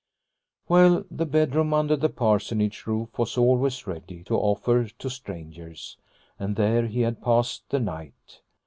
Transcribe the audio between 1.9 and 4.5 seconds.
the Parsonage roof was always ready to